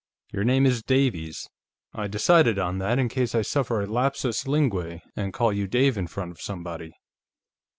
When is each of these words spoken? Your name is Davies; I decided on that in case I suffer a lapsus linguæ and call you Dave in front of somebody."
Your 0.33 0.43
name 0.43 0.65
is 0.65 0.81
Davies; 0.81 1.47
I 1.93 2.07
decided 2.07 2.57
on 2.57 2.79
that 2.79 2.97
in 2.97 3.07
case 3.07 3.35
I 3.35 3.43
suffer 3.43 3.83
a 3.83 3.85
lapsus 3.85 4.45
linguæ 4.45 5.01
and 5.15 5.31
call 5.31 5.53
you 5.53 5.67
Dave 5.67 5.95
in 5.95 6.07
front 6.07 6.31
of 6.31 6.41
somebody." 6.41 6.93